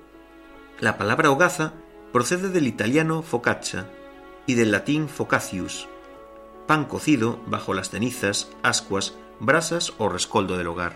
[0.80, 1.74] La palabra hogaza
[2.14, 3.92] procede del italiano focaccia
[4.46, 5.90] y del latín focacius,
[6.68, 10.96] pan cocido bajo las cenizas, ascuas, brasas o rescoldo del hogar.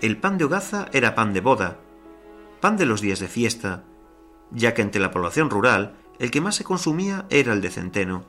[0.00, 1.78] El pan de hogaza era pan de boda,
[2.60, 3.82] pan de los días de fiesta,
[4.52, 8.22] ya que entre la población rural el que más se consumía era el de centeno,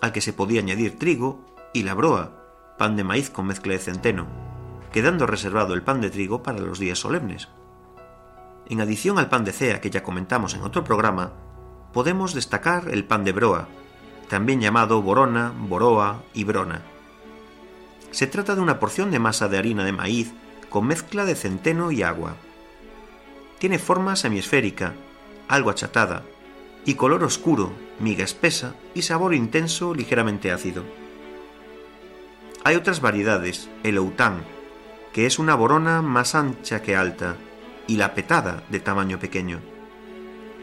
[0.00, 3.80] al que se podía añadir trigo y la broa, pan de maíz con mezcla de
[3.80, 4.28] centeno,
[4.92, 7.48] quedando reservado el pan de trigo para los días solemnes.
[8.68, 11.32] En adición al pan de cea que ya comentamos en otro programa,
[11.92, 13.68] podemos destacar el pan de broa,
[14.28, 16.82] también llamado borona, boroa y brona.
[18.12, 20.32] Se trata de una porción de masa de harina de maíz
[20.70, 22.36] con mezcla de centeno y agua.
[23.58, 24.94] Tiene forma semiesférica,
[25.48, 26.22] algo achatada,
[26.84, 30.82] y color oscuro, miga espesa y sabor intenso ligeramente ácido.
[32.64, 34.44] Hay otras variedades, el oután,
[35.12, 37.36] que es una borona más ancha que alta,
[37.92, 39.60] y la petada de tamaño pequeño.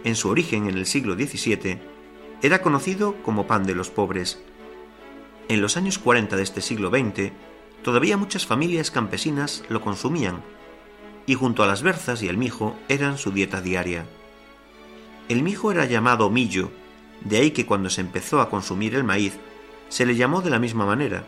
[0.04, 1.78] En su origen en el siglo XVII,
[2.42, 4.42] era conocido como pan de los pobres.
[5.48, 7.32] En los años 40 de este siglo XX,
[7.84, 10.42] todavía muchas familias campesinas lo consumían,
[11.28, 14.08] y junto a las berzas y el mijo eran su dieta diaria.
[15.28, 16.72] El mijo era llamado millo,
[17.22, 19.38] de ahí que cuando se empezó a consumir el maíz,
[19.89, 21.26] se le llamó de la misma manera.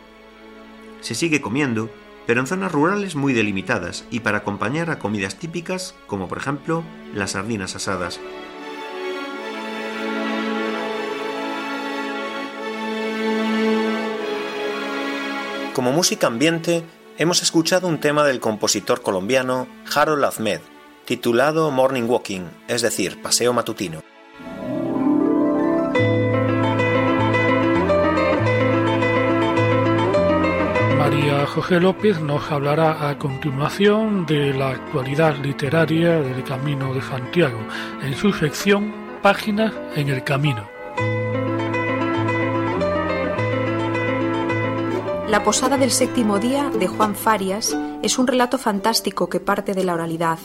[1.02, 1.92] Se sigue comiendo,
[2.32, 6.82] pero en zonas rurales muy delimitadas y para acompañar a comidas típicas como por ejemplo
[7.14, 8.22] las sardinas asadas.
[15.76, 16.86] Como música ambiente,
[17.18, 20.62] hemos escuchado un tema del compositor colombiano Harold Ahmed,
[21.04, 24.11] titulado Morning Walking, es decir, paseo matutino.
[31.12, 37.60] María José López nos hablará a continuación de la actualidad literaria del Camino de Santiago,
[38.02, 40.66] en su sección Páginas en el Camino.
[45.28, 49.84] La Posada del Séptimo Día de Juan Farias es un relato fantástico que parte de
[49.84, 50.40] la oralidad.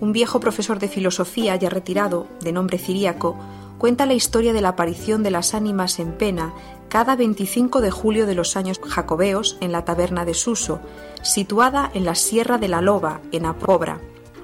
[0.00, 3.38] Un viejo profesor de filosofía ya retirado, de nombre ciríaco,
[3.78, 6.52] cuenta la historia de la aparición de las ánimas en pena
[6.88, 10.80] cada 25 de julio de los años jacobeos en la taberna de Suso,
[11.22, 14.00] situada en la Sierra de la Loba, en Apobra.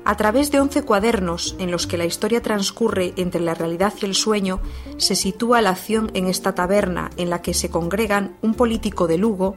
[0.06, 4.04] A través de once cuadernos en los que la historia transcurre entre la realidad y
[4.04, 4.60] el sueño,
[4.98, 9.16] se sitúa la acción en esta taberna en la que se congregan un político de
[9.16, 9.56] Lugo,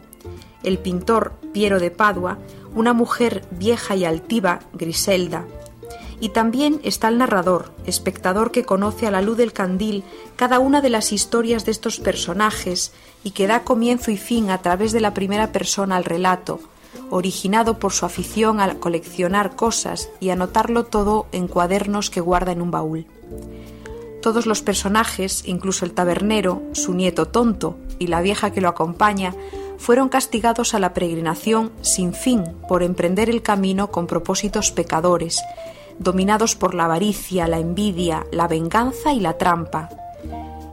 [0.64, 2.40] el pintor Piero de Padua,
[2.74, 5.46] una mujer vieja y altiva, Griselda,
[6.20, 10.04] y también está el narrador, espectador que conoce a la luz del candil
[10.36, 12.92] cada una de las historias de estos personajes
[13.24, 16.60] y que da comienzo y fin a través de la primera persona al relato,
[17.10, 22.62] originado por su afición a coleccionar cosas y anotarlo todo en cuadernos que guarda en
[22.62, 23.06] un baúl.
[24.22, 29.36] Todos los personajes, incluso el tabernero, su nieto tonto y la vieja que lo acompaña,
[29.78, 35.40] fueron castigados a la peregrinación sin fin por emprender el camino con propósitos pecadores,
[36.00, 39.90] dominados por la avaricia, la envidia, la venganza y la trampa,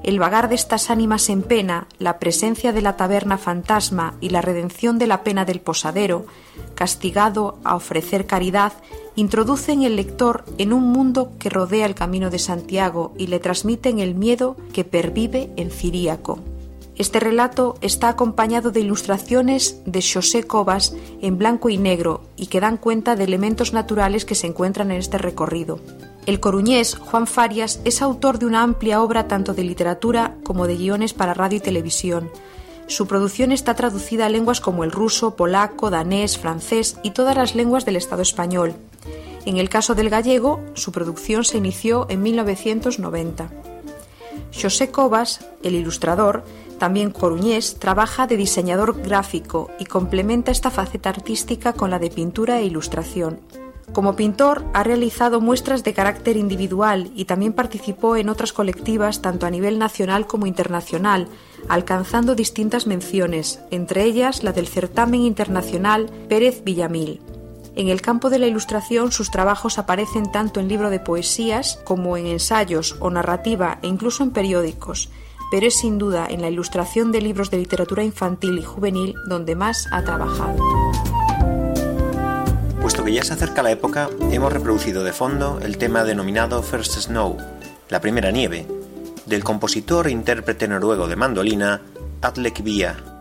[0.05, 4.43] el vagar de estas ánimas en pena, la presencia de la taberna fantasma y la
[4.43, 6.27] redención de la pena del posadero,
[6.75, 8.75] castigado a ofrecer caridad,
[9.17, 13.99] introducen el lector en un mundo que rodea el camino de Santiago y le transmiten
[13.99, 16.39] el miedo que pervive en Ciríaco.
[16.97, 22.61] Este relato está acompañado de ilustraciones de José Cobas en blanco y negro y que
[22.61, 25.81] dan cuenta de elementos naturales que se encuentran en este recorrido.
[26.27, 30.77] El coruñés Juan Farias es autor de una amplia obra tanto de literatura como de
[30.77, 32.31] guiones para radio y televisión.
[32.87, 37.57] Su producción está traducida a lenguas como el ruso, polaco, danés, francés y todas las
[37.57, 38.75] lenguas del Estado español.
[39.47, 43.51] En el caso del gallego, su producción se inició en 1990.
[44.63, 46.45] José Cobas, el ilustrador,
[46.79, 52.59] también coruñés, trabaja de diseñador gráfico y complementa esta faceta artística con la de pintura
[52.59, 53.41] e ilustración.
[53.93, 59.47] Como pintor ha realizado muestras de carácter individual y también participó en otras colectivas tanto
[59.47, 61.29] a nivel nacional como internacional,
[61.69, 67.21] alcanzando distintas menciones, entre ellas la del certamen internacional Pérez Villamil.
[67.77, 72.17] En el campo de la ilustración sus trabajos aparecen tanto en libro de poesías como
[72.17, 75.11] en ensayos o narrativa e incluso en periódicos,
[75.51, 79.55] pero es sin duda en la ilustración de libros de literatura infantil y juvenil donde
[79.55, 80.59] más ha trabajado.
[82.81, 86.99] Puesto que ya se acerca la época, hemos reproducido de fondo el tema denominado First
[86.99, 87.39] Snow,
[87.89, 88.67] la primera nieve,
[89.27, 91.81] del compositor e intérprete noruego de mandolina
[92.21, 93.14] Atlek Via.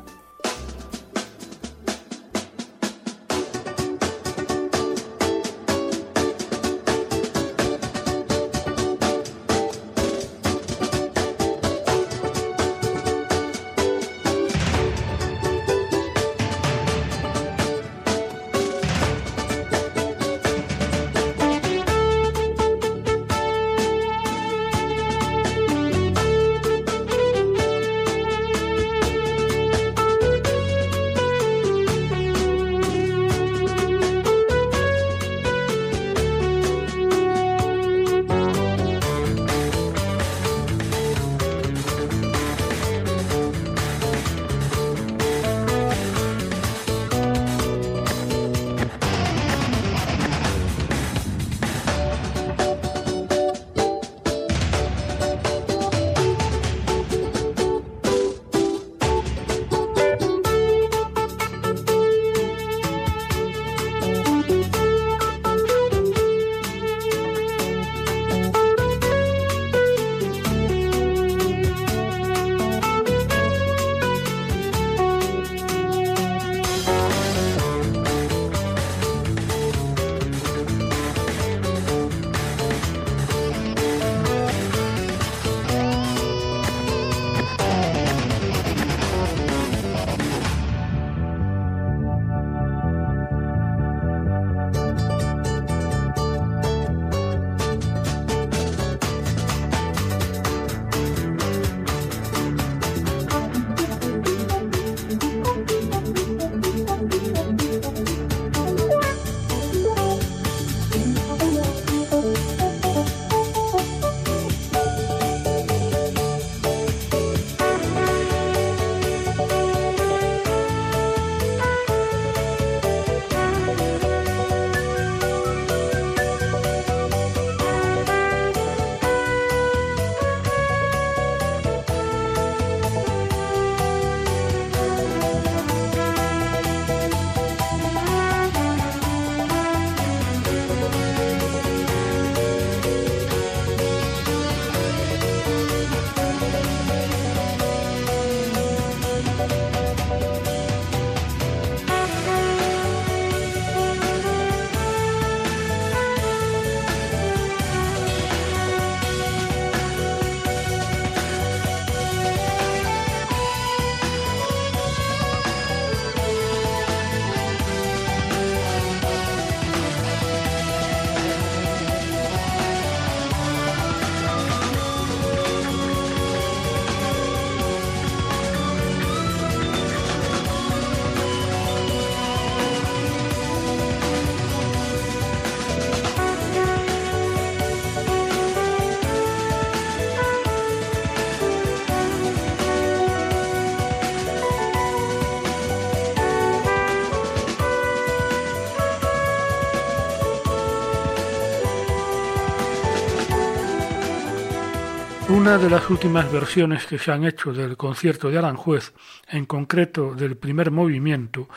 [205.44, 208.94] Una de las últimas versiones que se han hecho del concierto de Aranjuez,
[209.28, 211.50] en concreto del primer movimiento,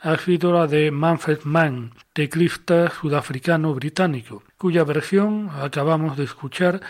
[0.00, 6.80] ha sido la de Manfred Mann, teclista sudafricano británico, cuya versión acabamos de escuchar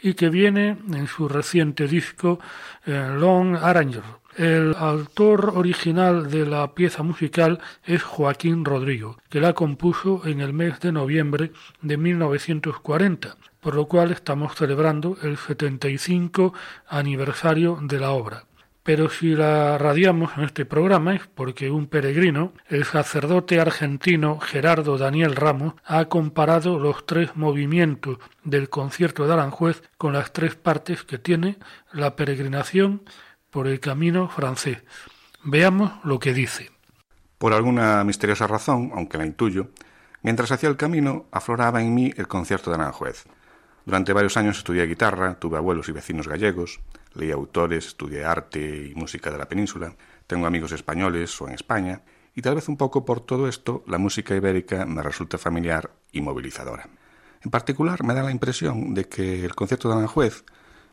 [0.00, 2.38] y que viene en su reciente disco
[2.86, 4.04] eh, Long Arranger.
[4.36, 10.52] El autor original de la pieza musical es Joaquín Rodrigo, que la compuso en el
[10.52, 11.50] mes de noviembre
[11.82, 13.36] de 1940,
[13.66, 16.54] por lo cual estamos celebrando el 75
[16.86, 18.44] aniversario de la obra.
[18.84, 24.98] Pero si la radiamos en este programa es porque un peregrino, el sacerdote argentino Gerardo
[24.98, 31.02] Daniel Ramos, ha comparado los tres movimientos del concierto de Aranjuez con las tres partes
[31.02, 31.58] que tiene
[31.92, 33.02] la peregrinación
[33.50, 34.78] por el camino francés.
[35.42, 36.70] Veamos lo que dice.
[37.38, 39.70] Por alguna misteriosa razón, aunque la intuyo,
[40.22, 43.26] mientras hacía el camino afloraba en mí el concierto de Aranjuez.
[43.86, 46.80] Durante varios años estudié guitarra, tuve abuelos y vecinos gallegos,
[47.14, 49.94] Leí autores, estudié arte y música de la península,
[50.26, 52.02] tengo amigos españoles o en España,
[52.34, 56.20] y tal vez un poco por todo esto la música ibérica me resulta familiar y
[56.20, 56.88] movilizadora.
[57.42, 60.44] En particular me da la impresión de que el concierto de Aranjuez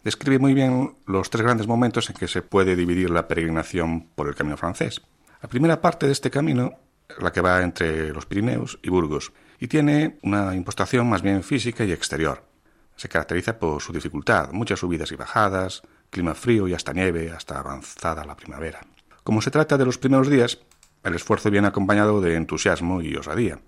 [0.04, 4.28] describe muy bien los tres grandes momentos en que se puede dividir la peregrinación por
[4.28, 5.02] el camino francés.
[5.42, 6.74] La primera parte de este camino,
[7.20, 11.84] la que va entre los Pirineos y Burgos, y tiene una impostación más bien física
[11.84, 12.53] y exterior.
[12.96, 17.60] Se caracteriza por su dificultad, muchas subidas y bajadas, clima frío y hasta nieve hasta
[17.60, 18.82] avanzada la primavera.
[19.24, 20.60] Como se trata de los primeros días,
[21.04, 23.60] el esfuerzo viene acompañado de entusiasmo y osadía.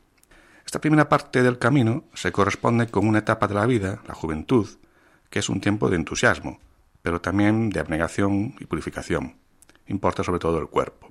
[0.65, 4.67] Esta primera parte del camino se corresponde con una etapa de la vida, la juventud,
[5.29, 6.59] que es un tiempo de entusiasmo,
[7.01, 9.35] pero también de abnegación y purificación.
[9.87, 11.09] Importa sobre todo el cuerpo.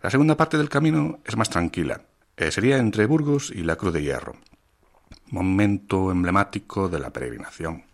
[0.00, 2.02] La segunda parte del camino es más tranquila.
[2.36, 4.36] Eh, sería entre Burgos y la Cruz de Hierro,
[5.34, 7.84] momento emblemático de la peregrinación.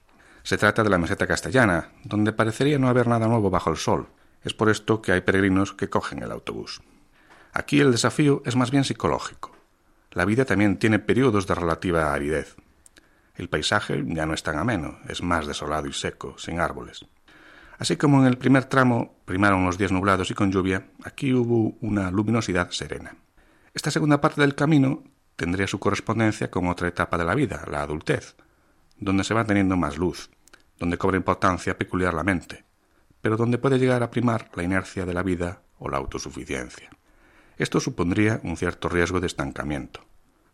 [0.42, 4.08] Se trata de la meseta castellana, donde parecería no haber nada nuevo bajo el sol.
[4.44, 6.82] Es por esto que hay peregrinos que cogen el autobús.
[7.52, 9.52] Aquí el desafío es más bien psicológico.
[10.12, 12.56] La vida también tiene periodos de relativa aridez.
[13.34, 17.06] El paisaje ya no es tan ameno, es más desolado y seco, sin árboles.
[17.78, 21.76] Así como en el primer tramo primaron los días nublados y con lluvia, aquí hubo
[21.80, 23.16] una luminosidad serena.
[23.72, 25.04] Esta segunda parte del camino
[25.40, 28.36] tendría su correspondencia con otra etapa de la vida, la adultez,
[28.98, 30.28] donde se va teniendo más luz,
[30.78, 32.66] donde cobra importancia peculiar la mente,
[33.22, 36.90] pero donde puede llegar a primar la inercia de la vida o la autosuficiencia.
[37.56, 40.04] Esto supondría un cierto riesgo de estancamiento.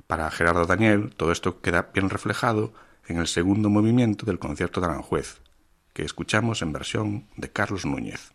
[0.06, 2.72] Para Gerardo Daniel, todo esto queda bien reflejado
[3.08, 5.40] en el segundo movimiento del concierto de Aranjuez,
[5.94, 8.32] que escuchamos en versión de Carlos Núñez.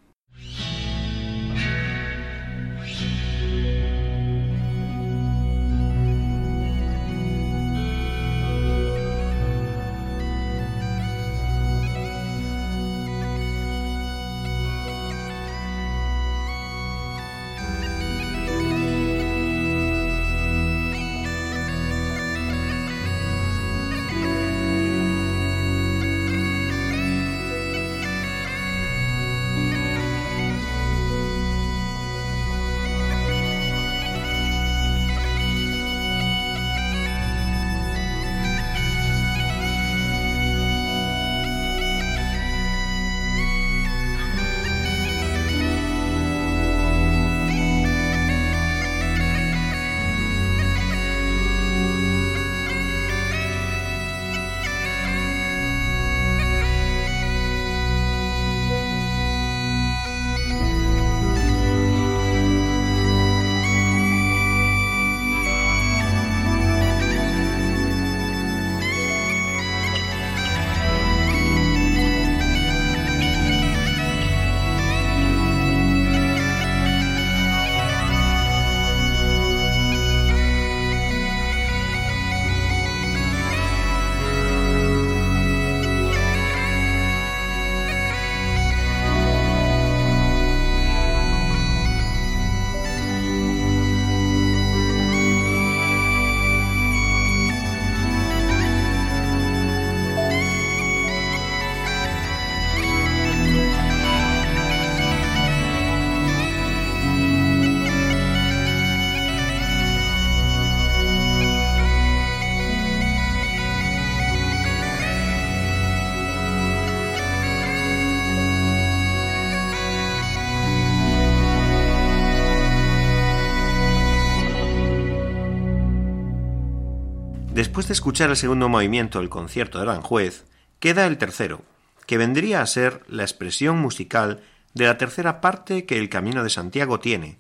[127.62, 130.46] Después de escuchar el segundo movimiento del concierto de Aranjuez,
[130.80, 131.62] queda el tercero,
[132.08, 134.42] que vendría a ser la expresión musical
[134.74, 137.38] de la tercera parte que el Camino de Santiago tiene,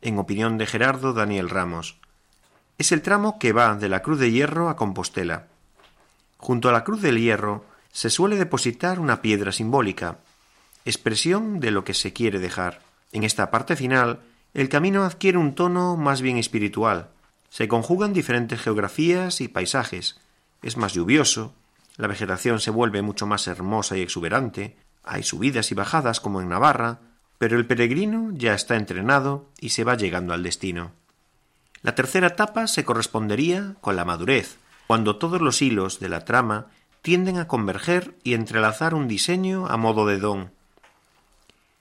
[0.00, 1.98] en opinión de Gerardo Daniel Ramos.
[2.78, 5.48] Es el tramo que va de la Cruz de Hierro a Compostela.
[6.38, 10.16] Junto a la Cruz del Hierro se suele depositar una piedra simbólica,
[10.86, 12.80] expresión de lo que se quiere dejar.
[13.12, 14.20] En esta parte final,
[14.54, 17.10] el camino adquiere un tono más bien espiritual.
[17.50, 20.20] Se conjugan diferentes geografías y paisajes.
[20.62, 21.54] Es más lluvioso,
[21.96, 26.48] la vegetación se vuelve mucho más hermosa y exuberante, hay subidas y bajadas como en
[26.48, 27.00] Navarra,
[27.38, 30.92] pero el peregrino ya está entrenado y se va llegando al destino.
[31.82, 36.66] La tercera etapa se correspondería con la madurez, cuando todos los hilos de la trama
[37.02, 40.50] tienden a converger y entrelazar un diseño a modo de don.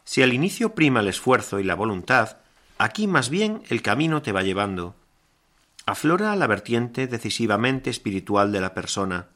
[0.03, 2.37] Si al inicio prima el esfuerzo y la voluntad,
[2.77, 4.95] aquí más bien el camino te va llevando.
[5.87, 9.27] Aflora la vertiente decisivamente espiritual de la persona.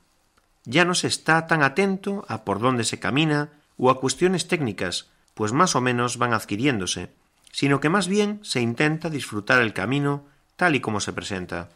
[0.66, 5.08] Ya no se está tan atento a por dónde se camina o a cuestiones técnicas,
[5.34, 7.10] pues más o menos van adquiriéndose,
[7.54, 10.26] sino que más bien se intenta disfrutar el camino
[10.58, 11.70] tal y como se presenta.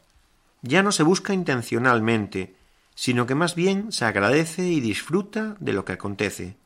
[0.62, 2.58] Ya no se busca intencionalmente,
[2.96, 6.58] sino que más bien se agradece y disfruta de lo que acontece.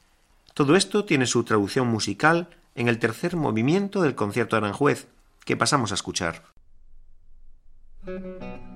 [0.55, 5.09] Todo esto tiene su traducción musical en el tercer movimiento del concierto de Aranjuez,
[5.45, 6.41] que pasamos a escuchar.
[8.05, 8.68] La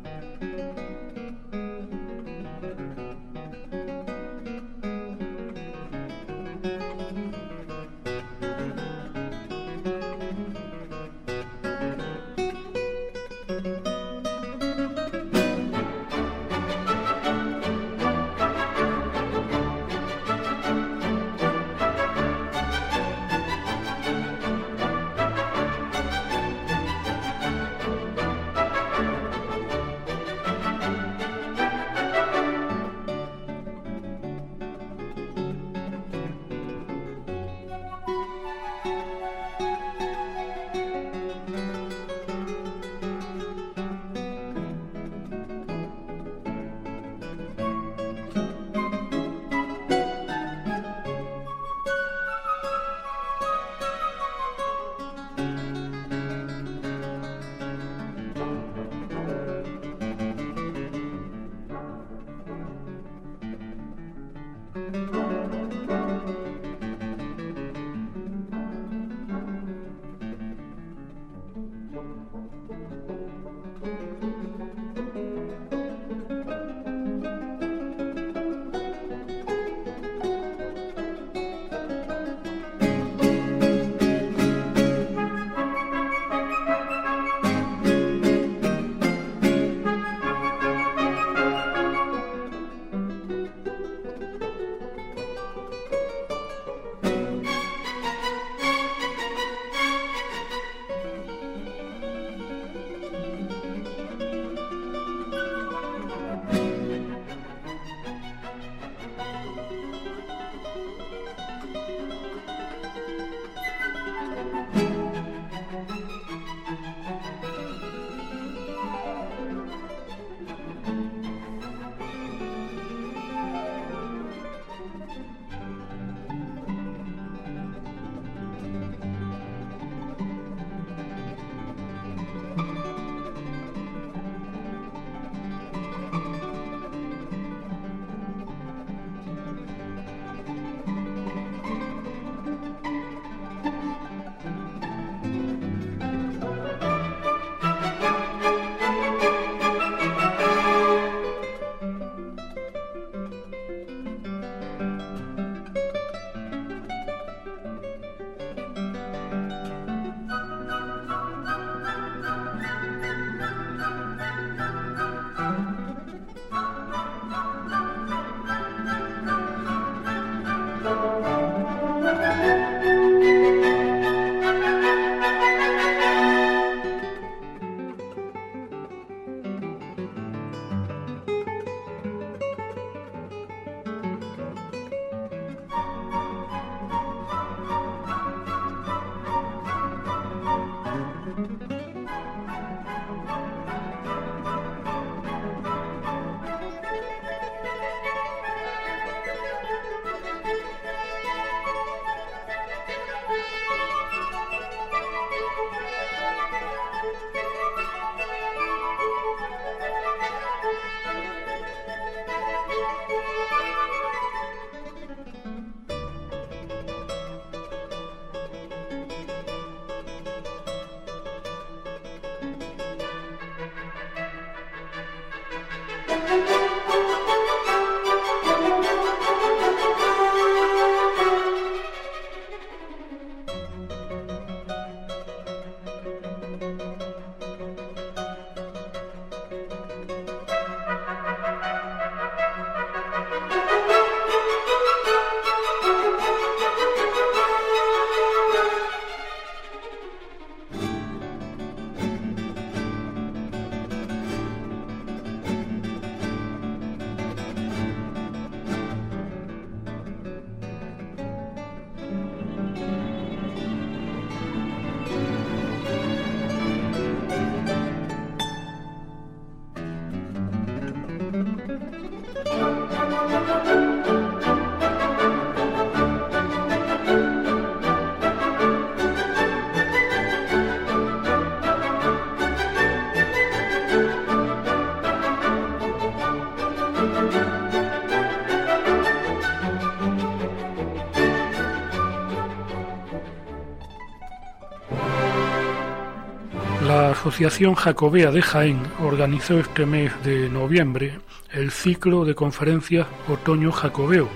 [297.34, 301.18] Asociación Jacobea de Jaén organizó este mes de noviembre
[301.52, 304.30] el ciclo de conferencias Otoño Jacobeo,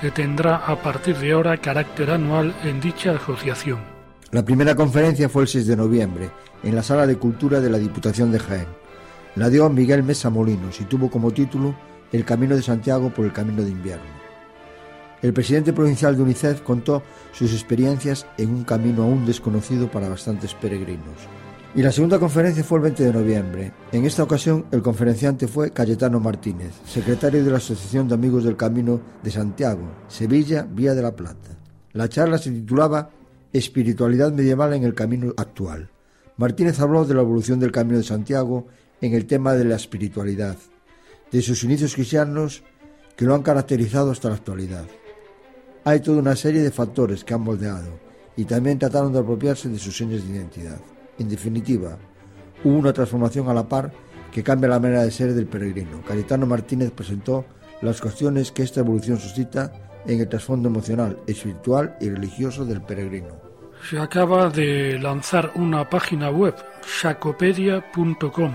[0.00, 3.80] que tendrá a partir de ahora carácter anual en dicha asociación.
[4.30, 6.30] La primera conferencia fue el 6 de noviembre,
[6.62, 8.68] en la Sala de Cultura de la Diputación de Jaén.
[9.36, 11.74] La dio Miguel Mesa Molinos y tuvo como título
[12.10, 14.18] El Camino de Santiago por el Camino de Invierno.
[15.20, 20.54] El presidente provincial de UNICEF contó sus experiencias en un camino aún desconocido para bastantes
[20.54, 21.28] peregrinos.
[21.72, 23.72] Y la segunda conferencia fue el 20 de noviembre.
[23.92, 28.56] En esta ocasión el conferenciante fue Cayetano Martínez, secretario de la Asociación de Amigos del
[28.56, 31.56] Camino de Santiago, Sevilla, Vía de la Plata.
[31.92, 33.10] La charla se titulaba
[33.52, 35.90] Espiritualidad medieval en el camino actual.
[36.38, 38.66] Martínez habló de la evolución del Camino de Santiago
[39.00, 40.56] en el tema de la espiritualidad,
[41.30, 42.64] de sus inicios cristianos
[43.16, 44.86] que lo han caracterizado hasta la actualidad.
[45.84, 48.00] Hay toda una serie de factores que han moldeado
[48.36, 50.80] y también trataron de apropiarse de sus señas de identidad.
[51.20, 51.98] En definitiva,
[52.64, 53.92] hubo una transformación a la par
[54.32, 56.00] que cambia la manera de ser del peregrino.
[56.08, 57.44] Cayetano Martínez presentó
[57.82, 59.70] las cuestiones que esta evolución suscita
[60.06, 63.38] en el trasfondo emocional, espiritual y religioso del peregrino.
[63.86, 66.54] Se acaba de lanzar una página web,
[67.02, 68.52] shacopedia.com,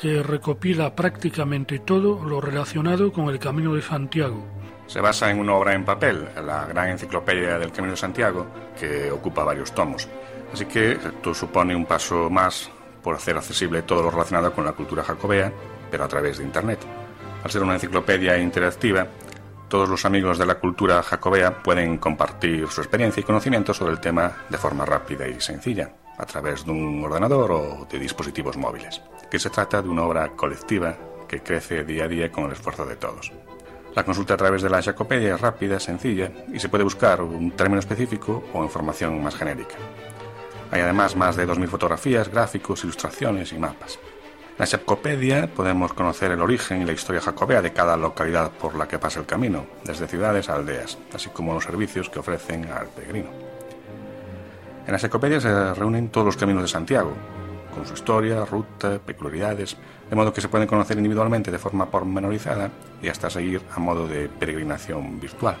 [0.00, 4.42] que recopila prácticamente todo lo relacionado con el Camino de Santiago.
[4.86, 8.46] Se basa en una obra en papel, la Gran Enciclopedia del Camino de Santiago,
[8.78, 10.08] que ocupa varios tomos.
[10.52, 12.70] Así que esto supone un paso más
[13.02, 15.52] por hacer accesible todo lo relacionado con la cultura jacobea,
[15.90, 16.80] pero a través de Internet.
[17.42, 19.06] Al ser una enciclopedia interactiva,
[19.68, 24.00] todos los amigos de la cultura jacobea pueden compartir su experiencia y conocimiento sobre el
[24.00, 29.00] tema de forma rápida y sencilla, a través de un ordenador o de dispositivos móviles,
[29.30, 30.96] que se trata de una obra colectiva
[31.28, 33.32] que crece día a día con el esfuerzo de todos.
[33.94, 37.52] La consulta a través de la Jacopedia es rápida, sencilla y se puede buscar un
[37.52, 39.76] término específico o información más genérica.
[40.70, 43.98] Hay además más de 2.000 fotografías, gráficos, ilustraciones y mapas.
[44.50, 48.76] En la Jacopedia podemos conocer el origen y la historia jacobea de cada localidad por
[48.76, 52.66] la que pasa el camino, desde ciudades a aldeas, así como los servicios que ofrecen
[52.70, 53.30] al peregrino.
[54.86, 57.14] En la Jacopedia se reúnen todos los caminos de Santiago,
[57.74, 59.76] con su historia, ruta, peculiaridades,
[60.08, 62.70] de modo que se pueden conocer individualmente de forma pormenorizada
[63.02, 65.56] y hasta seguir a modo de peregrinación virtual.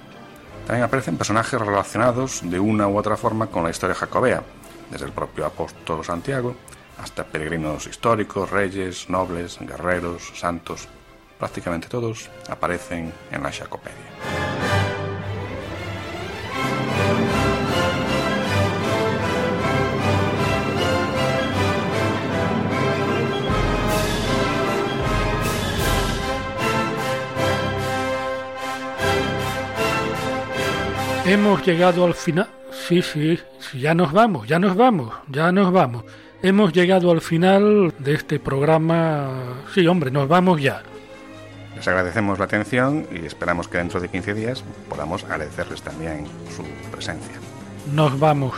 [0.66, 4.42] También aparecen personajes relacionados de una u otra forma con la historia jacobea,
[4.90, 6.54] desde el propio apóstol Santiago
[6.98, 10.88] hasta peregrinos históricos, reyes, nobles, guerreros, santos.
[11.38, 13.96] Prácticamente todos aparecen en la Jacopedia.
[31.24, 32.59] Hemos llegado al final.
[32.88, 36.04] Sí, sí, sí, ya nos vamos, ya nos vamos, ya nos vamos.
[36.42, 39.28] Hemos llegado al final de este programa.
[39.74, 40.82] Sí, hombre, nos vamos ya.
[41.76, 46.62] Les agradecemos la atención y esperamos que dentro de 15 días podamos agradecerles también su
[46.90, 47.36] presencia.
[47.94, 48.54] Nos vamos.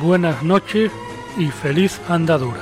[0.00, 0.90] Buenas noches
[1.36, 2.60] y feliz andadura.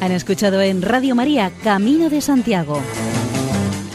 [0.00, 2.80] Han escuchado en Radio María Camino de Santiago,